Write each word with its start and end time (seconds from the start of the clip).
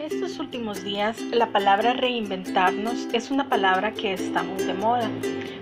estos 0.00 0.38
últimos 0.38 0.82
días, 0.82 1.20
la 1.30 1.52
palabra 1.52 1.92
reinventarnos 1.92 3.08
es 3.12 3.30
una 3.30 3.48
palabra 3.48 3.92
que 3.92 4.14
está 4.14 4.42
muy 4.42 4.62
de 4.64 4.72
moda, 4.72 5.10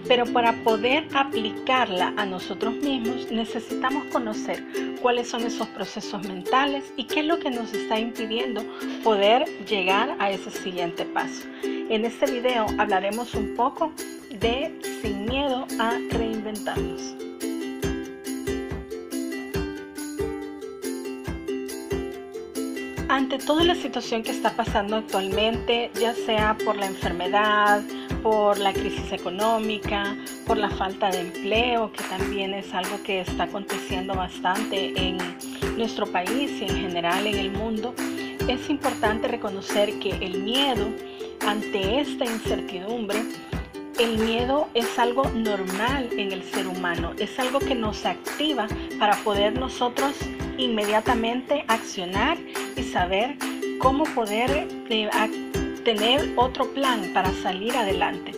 pero 0.07 0.26
para 0.26 0.53
poder 0.62 1.08
aplicarla 1.14 2.14
a 2.17 2.25
nosotros 2.25 2.74
mismos 2.76 3.30
necesitamos 3.32 4.04
conocer 4.12 4.64
cuáles 5.02 5.28
son 5.28 5.44
esos 5.44 5.66
procesos 5.68 6.26
mentales 6.26 6.84
y 6.96 7.04
qué 7.04 7.20
es 7.20 7.26
lo 7.26 7.38
que 7.40 7.50
nos 7.50 7.72
está 7.74 7.98
impidiendo 7.98 8.64
poder 9.02 9.45
llegar 9.66 10.16
a 10.21 10.30
ese 10.30 10.50
siguiente 10.50 11.05
paso. 11.05 11.43
En 11.64 12.05
este 12.05 12.30
video 12.30 12.66
hablaremos 12.79 13.34
un 13.34 13.55
poco 13.57 13.93
de 14.30 14.73
sin 15.02 15.27
miedo 15.27 15.66
a 15.80 15.98
reinventarnos. 16.11 17.16
Ante 23.09 23.38
toda 23.38 23.64
la 23.64 23.75
situación 23.75 24.22
que 24.22 24.32
está 24.32 24.50
pasando 24.54 24.96
actualmente, 24.96 25.90
ya 25.99 26.12
sea 26.14 26.58
por 26.62 26.76
la 26.76 26.86
enfermedad, 26.86 27.82
por 28.22 28.58
la 28.58 28.75
crisis 28.75 29.11
económica, 29.12 30.14
por 30.46 30.58
la 30.58 30.68
falta 30.68 31.11
de 31.11 31.21
empleo, 31.21 31.90
que 31.90 32.04
también 32.04 32.52
es 32.52 32.74
algo 32.74 33.02
que 33.02 33.22
está 33.22 33.44
aconteciendo 33.44 34.14
bastante 34.14 34.92
en 34.94 35.16
nuestro 35.78 36.06
país 36.06 36.50
y 36.60 36.64
en 36.64 36.76
general 36.76 37.26
en 37.26 37.36
el 37.36 37.50
mundo, 37.50 37.94
es 38.46 38.68
importante 38.68 39.27
reconocer 39.27 39.98
que 40.00 40.10
el 40.10 40.42
miedo 40.42 40.86
ante 41.46 42.00
esta 42.00 42.27
incertidumbre 42.27 43.22
el 43.98 44.18
miedo 44.18 44.68
es 44.74 44.98
algo 44.98 45.24
normal 45.30 46.08
en 46.12 46.30
el 46.30 46.44
ser 46.44 46.68
humano, 46.68 47.12
es 47.18 47.38
algo 47.38 47.58
que 47.58 47.74
nos 47.74 48.06
activa 48.06 48.68
para 48.98 49.16
poder 49.16 49.58
nosotros 49.58 50.14
inmediatamente 50.56 51.64
accionar 51.66 52.38
y 52.76 52.82
saber 52.84 53.36
cómo 53.80 54.04
poder 54.04 54.68
eh, 54.88 55.10
tener 55.84 56.32
otro 56.36 56.72
plan 56.72 57.10
para 57.12 57.32
salir 57.42 57.77
adelante. 57.77 58.32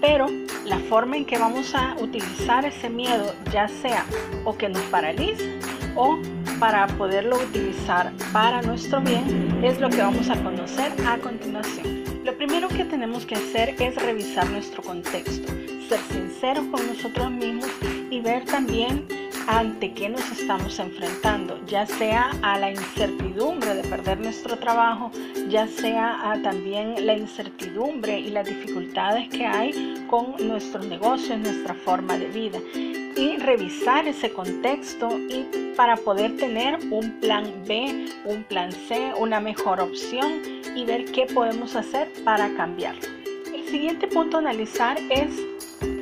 Pero 0.00 0.26
la 0.64 0.78
forma 0.80 1.16
en 1.16 1.24
que 1.24 1.38
vamos 1.38 1.74
a 1.74 1.94
utilizar 2.00 2.64
ese 2.64 2.90
miedo, 2.90 3.32
ya 3.52 3.68
sea 3.68 4.04
o 4.44 4.56
que 4.56 4.68
nos 4.68 4.82
paralice 4.82 5.58
o 5.94 6.18
para 6.58 6.86
poderlo 6.86 7.36
utilizar 7.36 8.12
para 8.32 8.60
nuestro 8.62 9.00
bien, 9.00 9.60
es 9.62 9.80
lo 9.80 9.88
que 9.88 9.98
vamos 9.98 10.28
a 10.30 10.42
conocer 10.42 10.92
a 11.06 11.16
continuación. 11.18 12.15
Lo 12.26 12.36
primero 12.36 12.66
que 12.66 12.84
tenemos 12.84 13.24
que 13.24 13.36
hacer 13.36 13.76
es 13.78 13.94
revisar 13.94 14.50
nuestro 14.50 14.82
contexto, 14.82 15.46
ser 15.88 16.00
sinceros 16.10 16.66
con 16.72 16.84
nosotros 16.84 17.30
mismos 17.30 17.70
y 18.10 18.20
ver 18.20 18.44
también 18.44 19.06
ante 19.46 19.92
qué 19.92 20.08
nos 20.08 20.30
estamos 20.32 20.78
enfrentando, 20.78 21.60
ya 21.66 21.86
sea 21.86 22.32
a 22.42 22.58
la 22.58 22.70
incertidumbre 22.70 23.74
de 23.74 23.82
perder 23.84 24.18
nuestro 24.18 24.58
trabajo, 24.58 25.10
ya 25.48 25.66
sea 25.68 26.30
a 26.30 26.42
también 26.42 27.06
la 27.06 27.14
incertidumbre 27.14 28.18
y 28.18 28.30
las 28.30 28.46
dificultades 28.46 29.28
que 29.28 29.46
hay 29.46 30.04
con 30.08 30.34
nuestros 30.46 30.86
negocios, 30.86 31.38
nuestra 31.38 31.74
forma 31.74 32.18
de 32.18 32.26
vida 32.28 32.58
y 32.74 33.36
revisar 33.38 34.06
ese 34.06 34.32
contexto 34.32 35.08
y 35.18 35.74
para 35.76 35.96
poder 35.96 36.36
tener 36.36 36.78
un 36.90 37.12
plan 37.20 37.44
B, 37.66 38.06
un 38.24 38.42
plan 38.44 38.72
C, 38.72 39.12
una 39.18 39.40
mejor 39.40 39.80
opción 39.80 40.42
y 40.74 40.84
ver 40.84 41.06
qué 41.06 41.26
podemos 41.26 41.76
hacer 41.76 42.12
para 42.24 42.54
cambiarlo. 42.56 43.02
El 43.54 43.64
siguiente 43.68 44.06
punto 44.08 44.36
a 44.36 44.40
analizar 44.40 44.98
es 45.10 45.30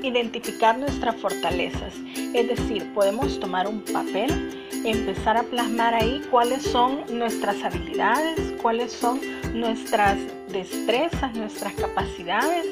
identificar 0.03 0.79
nuestras 0.79 1.17
fortalezas. 1.17 1.95
Es 2.35 2.49
decir, 2.49 2.93
podemos 2.95 3.39
tomar 3.39 3.69
un 3.69 3.81
papel, 3.81 4.69
empezar 4.85 5.37
a 5.37 5.45
plasmar 5.45 5.95
ahí 5.95 6.21
cuáles 6.33 6.65
son 6.65 7.05
nuestras 7.09 7.63
habilidades, 7.63 8.55
cuáles 8.61 8.91
son 8.93 9.21
nuestras 9.55 10.19
destrezas, 10.49 11.33
nuestras 11.37 11.75
capacidades 11.75 12.67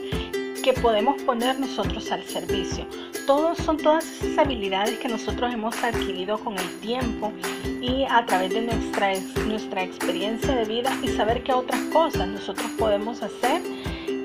que 0.65 0.73
podemos 0.73 1.23
poner 1.23 1.61
nosotros 1.61 2.11
al 2.11 2.25
servicio. 2.25 2.89
Todos 3.25 3.57
son 3.59 3.77
todas 3.77 4.05
esas 4.05 4.37
habilidades 4.39 4.99
que 4.99 5.07
nosotros 5.07 5.55
hemos 5.55 5.81
adquirido 5.85 6.39
con 6.41 6.59
el 6.59 6.81
tiempo 6.81 7.33
y 7.81 8.05
a 8.11 8.27
través 8.27 8.53
de 8.53 8.63
nuestra, 8.63 9.13
nuestra 9.47 9.85
experiencia 9.85 10.57
de 10.57 10.65
vida 10.65 10.93
y 11.05 11.09
saber 11.09 11.45
qué 11.45 11.53
otras 11.53 11.81
cosas 11.93 12.27
nosotros 12.27 12.67
podemos 12.77 13.23
hacer 13.23 13.63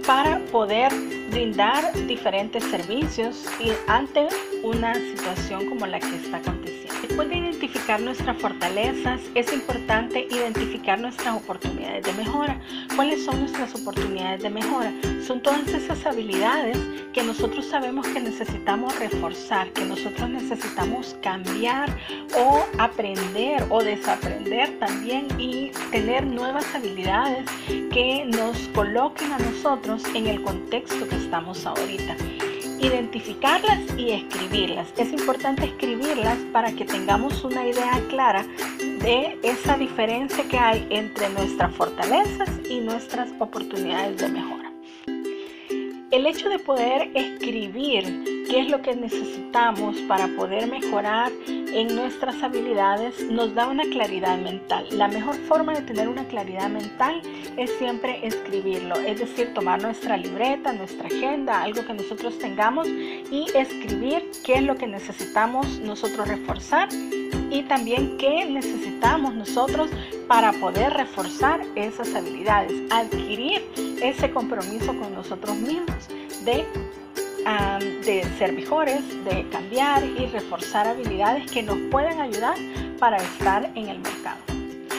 para 0.07 0.39
poder 0.51 0.91
brindar 1.29 1.93
diferentes 2.07 2.63
servicios 2.63 3.45
y 3.59 3.71
ante 3.87 4.27
una 4.63 4.93
situación 4.95 5.69
como 5.69 5.85
la 5.85 5.99
que 5.99 6.15
está 6.15 6.37
aconteciendo. 6.37 6.77
Después 7.01 7.29
de 7.29 7.37
identificar 7.37 8.01
nuestras 8.01 8.37
fortalezas, 8.37 9.21
es 9.35 9.53
importante 9.53 10.27
identificar 10.29 10.99
nuestras 10.99 11.35
oportunidades 11.35 12.03
de 12.03 12.13
mejora. 12.13 12.59
¿Cuáles 12.95 13.23
son 13.23 13.39
nuestras 13.39 13.73
oportunidades 13.75 14.43
de 14.43 14.49
mejora? 14.49 14.91
Son 15.25 15.41
todas 15.41 15.67
esas 15.67 16.05
habilidades 16.05 16.77
que 17.13 17.23
nosotros 17.23 17.65
sabemos 17.65 18.07
que 18.07 18.19
necesitamos 18.19 18.97
reforzar, 18.99 19.71
que 19.73 19.85
nosotros 19.85 20.29
necesitamos 20.29 21.15
cambiar 21.21 21.89
o 22.35 22.65
aprender 22.77 23.65
o 23.69 23.83
desaprender 23.83 24.77
también 24.79 25.27
y 25.39 25.71
tener 25.91 26.25
nuevas 26.25 26.65
habilidades 26.75 27.45
que 27.91 28.25
nos 28.25 28.57
coloquen 28.69 29.31
a 29.33 29.39
nosotros 29.39 30.03
en 30.13 30.27
el 30.27 30.41
contexto 30.41 31.07
que 31.07 31.15
estamos 31.15 31.65
ahorita 31.65 32.15
identificarlas 32.79 33.79
y 33.97 34.11
escribirlas. 34.11 34.87
Es 34.97 35.11
importante 35.11 35.65
escribirlas 35.65 36.37
para 36.51 36.71
que 36.71 36.85
tengamos 36.85 37.43
una 37.43 37.67
idea 37.67 38.01
clara 38.09 38.45
de 38.79 39.37
esa 39.43 39.77
diferencia 39.77 40.43
que 40.49 40.57
hay 40.57 40.87
entre 40.89 41.29
nuestras 41.29 41.73
fortalezas 41.75 42.49
y 42.69 42.79
nuestras 42.79 43.29
oportunidades 43.39 44.17
de 44.17 44.27
mejora. 44.29 44.71
El 46.11 46.25
hecho 46.25 46.49
de 46.49 46.59
poder 46.59 47.11
escribir 47.13 48.36
qué 48.49 48.61
es 48.61 48.69
lo 48.69 48.81
que 48.81 48.95
necesitamos 48.95 49.97
para 50.07 50.27
poder 50.35 50.67
mejorar 50.67 51.31
en 51.47 51.95
nuestras 51.95 52.41
habilidades 52.41 53.23
nos 53.29 53.53
da 53.53 53.67
una 53.67 53.83
claridad 53.83 54.37
mental. 54.37 54.87
La 54.91 55.07
mejor 55.07 55.35
forma 55.35 55.73
de 55.73 55.81
tener 55.81 56.07
una 56.07 56.27
claridad 56.27 56.69
mental 56.69 57.21
es 57.57 57.71
siempre 57.77 58.25
escribirlo, 58.25 58.95
es 58.95 59.19
decir, 59.19 59.53
tomar 59.53 59.81
nuestra 59.81 60.17
libreta, 60.17 60.71
nuestra 60.73 61.07
agenda, 61.07 61.61
algo 61.61 61.85
que 61.85 61.93
nosotros 61.93 62.39
tengamos 62.39 62.87
y 62.87 63.47
escribir 63.53 64.29
qué 64.45 64.55
es 64.55 64.63
lo 64.63 64.75
que 64.75 64.87
necesitamos 64.87 65.79
nosotros 65.79 66.27
reforzar 66.27 66.89
y 67.49 67.63
también 67.63 68.17
qué 68.17 68.45
necesitamos 68.45 69.33
nosotros 69.33 69.89
para 70.27 70.51
poder 70.53 70.93
reforzar 70.93 71.61
esas 71.75 72.13
habilidades, 72.15 72.73
adquirir 72.91 73.63
ese 74.01 74.31
compromiso 74.31 74.87
con 74.97 75.13
nosotros 75.13 75.55
mismos 75.57 76.07
de 76.43 76.65
de 78.05 78.25
ser 78.37 78.53
mejores, 78.53 79.01
de 79.23 79.47
cambiar 79.49 80.03
y 80.03 80.25
reforzar 80.27 80.87
habilidades 80.87 81.49
que 81.51 81.63
nos 81.63 81.77
pueden 81.89 82.19
ayudar 82.19 82.57
para 82.99 83.17
estar 83.17 83.71
en 83.75 83.87
el 83.89 83.99
mercado. 83.99 84.37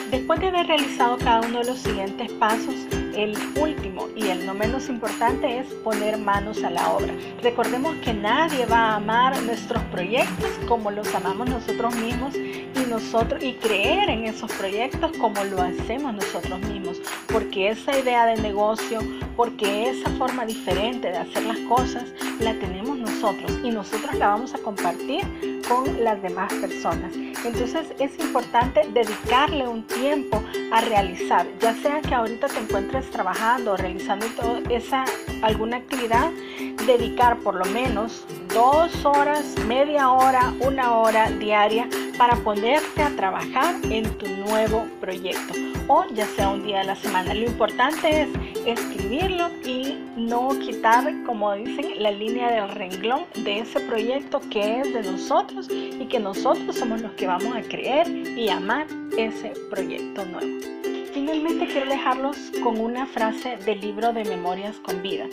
Después 0.09 0.39
de 0.39 0.47
haber 0.47 0.65
realizado 0.65 1.17
cada 1.19 1.41
uno 1.41 1.59
de 1.59 1.65
los 1.65 1.77
siguientes 1.77 2.31
pasos, 2.33 2.75
el 3.23 3.37
último 3.59 4.07
y 4.15 4.27
el 4.27 4.45
no 4.45 4.53
menos 4.53 4.87
importante 4.87 5.59
es 5.59 5.67
poner 5.83 6.17
manos 6.17 6.63
a 6.63 6.69
la 6.69 6.89
obra. 6.91 7.13
Recordemos 7.43 7.95
que 7.97 8.13
nadie 8.13 8.65
va 8.65 8.91
a 8.91 8.95
amar 8.95 9.41
nuestros 9.43 9.83
proyectos 9.83 10.49
como 10.67 10.89
los 10.89 11.13
amamos 11.13 11.49
nosotros 11.49 11.93
mismos 11.95 12.35
y 12.35 12.89
nosotros 12.89 13.43
y 13.43 13.53
creer 13.55 14.09
en 14.09 14.25
esos 14.25 14.51
proyectos 14.53 15.11
como 15.17 15.43
lo 15.43 15.61
hacemos 15.61 16.13
nosotros 16.13 16.59
mismos, 16.61 17.01
porque 17.27 17.69
esa 17.69 17.97
idea 17.99 18.25
de 18.25 18.41
negocio, 18.41 18.99
porque 19.35 19.89
esa 19.89 20.09
forma 20.11 20.45
diferente 20.45 21.09
de 21.09 21.17
hacer 21.17 21.43
las 21.43 21.59
cosas 21.59 22.05
la 22.39 22.53
tenemos 22.53 22.97
nosotros 22.97 23.51
y 23.63 23.71
nosotros 23.71 24.15
la 24.15 24.27
vamos 24.27 24.53
a 24.53 24.59
compartir 24.59 25.58
con 25.69 26.03
las 26.03 26.21
demás 26.21 26.51
personas. 26.55 27.13
Entonces 27.15 27.93
es 27.99 28.19
importante 28.19 28.81
dedicarle 28.93 29.67
un 29.67 29.83
tiempo 29.83 30.43
a 30.73 30.81
realizar, 30.81 31.45
ya 31.61 31.73
sea 31.75 32.01
que 32.01 32.13
ahorita 32.13 32.47
te 32.47 32.59
encuentres 32.59 33.09
trabajando 33.11 33.77
realizando 33.77 34.25
esa 34.69 35.05
alguna 35.41 35.77
actividad, 35.77 36.31
dedicar 36.85 37.37
por 37.37 37.55
lo 37.55 37.65
menos 37.65 38.25
dos 38.53 39.05
horas, 39.05 39.55
media 39.67 40.09
hora, 40.09 40.53
una 40.59 40.95
hora 40.97 41.29
diaria 41.29 41.87
para 42.17 42.35
ponerte 42.37 43.03
a 43.03 43.09
trabajar 43.15 43.75
en 43.89 44.03
tu 44.17 44.27
nuevo 44.27 44.85
proyecto 44.99 45.53
o 45.87 46.05
ya 46.13 46.25
sea 46.27 46.49
un 46.49 46.63
día 46.63 46.79
de 46.79 46.85
la 46.85 46.95
semana. 46.95 47.33
Lo 47.33 47.45
importante 47.45 48.21
es 48.21 48.29
escribirlo 48.65 49.49
y 49.65 49.97
no 50.15 50.49
quitar, 50.59 51.13
como 51.25 51.53
dicen, 51.53 52.01
la 52.01 52.11
línea 52.11 52.51
del 52.51 52.69
renglón 52.69 53.25
de 53.43 53.59
ese 53.59 53.79
proyecto 53.81 54.39
que 54.49 54.81
es 54.81 54.93
de 54.93 55.03
nosotros 55.03 55.67
y 55.69 56.05
que 56.05 56.19
nosotros 56.19 56.75
somos 56.75 57.01
los 57.01 57.11
que 57.13 57.27
vamos 57.27 57.55
a 57.55 57.61
creer 57.61 58.07
y 58.09 58.49
amar 58.49 58.87
ese 59.17 59.53
proyecto 59.69 60.25
nuevo. 60.25 60.59
Finalmente 61.13 61.67
quiero 61.67 61.89
dejarlos 61.89 62.37
con 62.63 62.79
una 62.79 63.05
frase 63.05 63.57
del 63.57 63.81
libro 63.81 64.13
de 64.13 64.23
Memorias 64.23 64.77
con 64.77 65.01
Vida. 65.01 65.25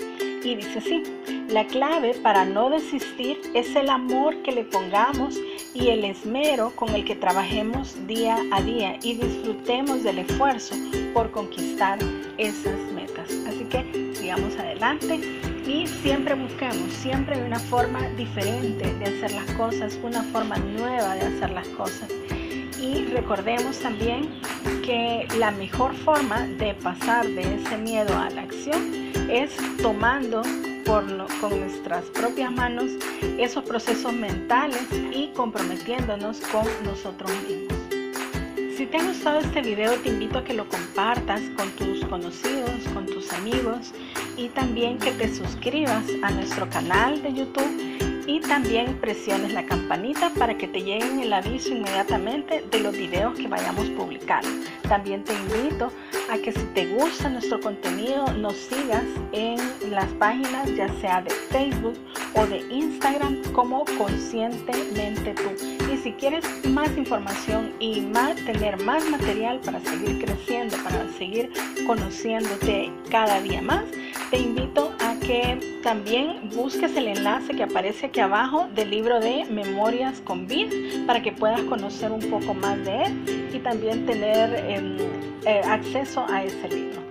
Y 0.47 0.55
dice 0.55 0.79
así, 0.79 1.03
la 1.49 1.67
clave 1.67 2.15
para 2.23 2.45
no 2.45 2.71
desistir 2.71 3.37
es 3.53 3.75
el 3.75 3.91
amor 3.91 4.43
que 4.43 4.53
le 4.53 4.63
pongamos 4.63 5.37
y 5.75 5.89
el 5.89 6.05
esmero 6.05 6.71
con 6.77 6.95
el 6.95 7.05
que 7.05 7.17
trabajemos 7.17 7.97
día 8.07 8.39
a 8.53 8.63
día 8.63 8.97
y 9.03 9.15
disfrutemos 9.15 10.05
del 10.05 10.21
esfuerzo 10.21 10.77
por 11.13 11.33
conquistar 11.33 11.99
esas 12.39 12.79
metas. 12.95 13.29
Así 13.49 13.65
que 13.65 14.15
sigamos 14.15 14.57
adelante 14.57 15.19
y 15.67 15.89
siempre 15.89 16.37
busquemos, 16.37 16.93
siempre 16.93 17.45
una 17.45 17.59
forma 17.59 18.09
diferente 18.11 18.95
de 18.95 19.05
hacer 19.05 19.33
las 19.33 19.51
cosas, 19.57 19.99
una 20.05 20.23
forma 20.23 20.59
nueva 20.59 21.17
de 21.17 21.23
hacer 21.23 21.51
las 21.51 21.67
cosas. 21.71 22.09
Y 22.81 23.07
recordemos 23.07 23.81
también 23.81 24.31
que 24.85 25.27
la 25.41 25.51
mejor 25.51 25.93
forma 25.93 26.47
de 26.47 26.73
pasar 26.75 27.27
de 27.27 27.57
ese 27.57 27.79
miedo 27.79 28.17
a 28.17 28.31
la 28.31 28.43
acción 28.43 29.06
es 29.29 29.51
tomando 29.83 30.43
por 30.85 31.05
con 31.41 31.59
nuestras 31.61 32.05
propias 32.07 32.53
manos 32.53 32.93
esos 33.39 33.65
procesos 33.65 34.13
mentales 34.13 34.87
y 35.13 35.29
comprometiéndonos 35.35 36.41
con 36.53 36.65
nosotros 36.85 37.31
mismos. 37.49 37.77
Si 38.77 38.87
te 38.87 38.99
ha 38.99 39.05
gustado 39.05 39.41
este 39.41 39.63
video 39.63 39.95
te 39.95 40.11
invito 40.11 40.39
a 40.39 40.45
que 40.45 40.55
lo 40.55 40.69
compartas 40.69 41.41
con 41.57 41.71
tus 41.73 42.05
conocidos, 42.05 42.71
con 42.95 43.07
tus 43.07 43.33
amigos 43.33 43.93
y 44.37 44.49
también 44.51 44.99
que 44.99 45.13
te 45.13 45.35
suscribas 45.35 46.05
a 46.23 46.31
nuestro 46.31 46.69
canal 46.71 47.23
de 47.23 47.33
YouTube 47.33 47.97
y 48.27 48.41
también 48.41 48.99
presiones 49.01 49.53
la 49.53 49.65
campanita 49.65 50.31
para 50.31 50.59
que 50.59 50.69
te 50.69 50.83
lleguen 50.83 51.21
el 51.21 51.33
aviso 51.33 51.71
inmediatamente 51.71 52.65
de 52.71 52.81
los 52.81 52.93
videos 52.93 53.39
que 53.39 53.49
vayamos 53.49 53.89
publicando. 53.91 54.49
También 54.89 55.25
te 55.25 55.33
invito 55.33 55.87
a 55.87 55.91
que 56.35 56.53
si 56.53 56.63
te 56.75 56.87
gusta 56.87 57.29
nuestro 57.29 57.61
contenido 57.61 58.27
nos 58.35 58.57
sigas 58.57 59.05
en 59.33 59.57
las 59.91 60.07
páginas 60.15 60.75
ya 60.75 60.89
sea 61.01 61.23
de 61.23 61.31
Facebook 61.31 61.97
o 62.35 62.47
de 62.47 62.59
Instagram 62.71 63.43
como 63.53 63.85
Conscientemente 63.97 65.35
Tú. 65.35 65.93
Y 65.93 65.97
si 65.99 66.13
quieres 66.13 66.45
más 66.67 66.95
información 66.97 67.73
y 67.79 68.01
más, 68.01 68.37
tener 68.45 68.83
más 68.83 69.09
material 69.09 69.61
para 69.61 69.81
seguir 69.81 70.25
creciendo, 70.25 70.77
para 70.83 71.11
seguir 71.13 71.51
conociéndote 71.87 72.93
cada 73.11 73.41
día 73.41 73.63
más, 73.63 73.85
te 74.31 74.39
invito 74.39 74.93
que 75.17 75.81
también 75.83 76.51
busques 76.55 76.97
el 76.97 77.09
enlace 77.09 77.55
que 77.55 77.63
aparece 77.63 78.07
aquí 78.07 78.21
abajo 78.21 78.69
del 78.75 78.91
libro 78.91 79.21
de 79.21 79.45
Memorias 79.45 80.21
con 80.21 80.47
Vid 80.47 81.07
para 81.07 81.23
que 81.23 81.33
puedas 81.33 81.61
conocer 81.63 82.13
un 82.13 82.21
poco 82.31 82.55
más 82.55 82.85
de 82.85 83.05
él 83.05 83.51
y 83.53 83.59
también 83.59 84.07
tener 84.07 84.55
em, 84.71 84.97
eh, 85.47 85.61
acceso 85.65 86.25
a 86.29 86.45
ese 86.45 86.69
libro. 86.69 87.06